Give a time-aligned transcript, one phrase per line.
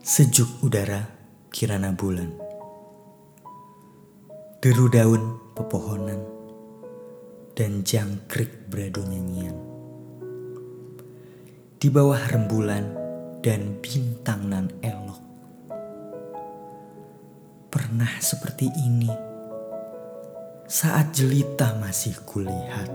[0.00, 1.12] Sejuk udara
[1.52, 2.32] kirana bulan.
[4.64, 6.24] Deru daun pepohonan
[7.52, 9.52] Dan jangkrik beradu nyanyian.
[11.76, 12.96] Di bawah rembulan
[13.44, 15.20] dan bintang nan elok.
[17.68, 19.12] Pernah seperti ini
[20.64, 22.88] Saat jelita masih kulihat.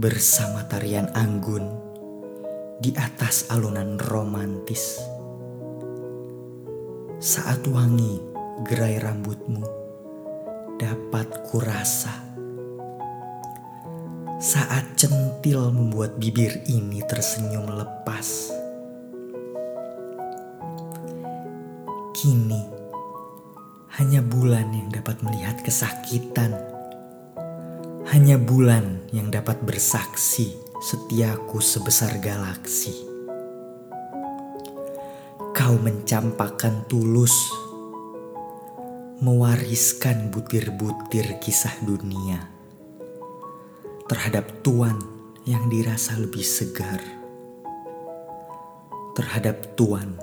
[0.00, 1.87] Bersama tarian anggun
[2.78, 5.02] di atas alunan romantis.
[7.18, 8.22] Saat wangi
[8.62, 9.66] gerai rambutmu
[10.78, 12.14] dapat kurasa.
[14.38, 18.54] Saat centil membuat bibir ini tersenyum lepas.
[22.14, 22.62] Kini
[23.98, 26.54] hanya bulan yang dapat melihat kesakitan.
[28.14, 32.94] Hanya bulan yang dapat bersaksi setiaku sebesar galaksi.
[35.50, 37.34] Kau mencampakkan tulus,
[39.18, 42.46] mewariskan butir-butir kisah dunia
[44.06, 44.94] terhadap tuan
[45.50, 47.02] yang dirasa lebih segar,
[49.18, 50.14] terhadap tuan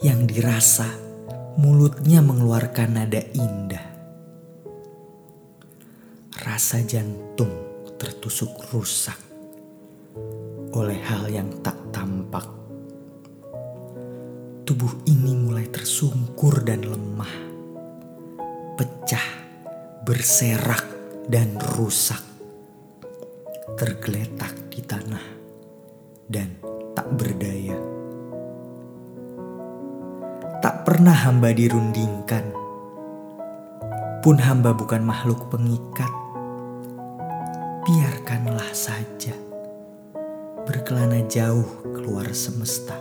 [0.00, 0.88] yang dirasa
[1.60, 3.84] mulutnya mengeluarkan nada indah.
[6.40, 7.52] Rasa jantung
[8.00, 9.25] tertusuk rusak
[10.76, 12.44] oleh hal yang tak tampak.
[14.66, 17.34] Tubuh ini mulai tersungkur dan lemah,
[18.76, 19.26] pecah,
[20.04, 20.84] berserak,
[21.30, 22.20] dan rusak,
[23.78, 25.26] tergeletak di tanah,
[26.28, 26.60] dan
[26.92, 27.78] tak berdaya.
[30.60, 32.50] Tak pernah hamba dirundingkan,
[34.20, 36.10] pun hamba bukan makhluk pengikat.
[37.86, 39.46] Biarkanlah saja
[40.86, 41.66] berkelana jauh
[41.98, 42.94] keluar semesta.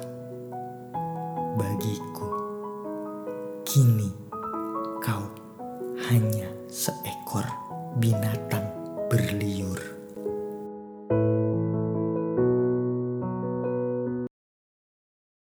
[1.53, 2.25] Bagiku,
[3.61, 4.09] kini
[5.05, 5.29] kau
[6.09, 7.45] hanya seekor
[8.01, 8.44] binatang.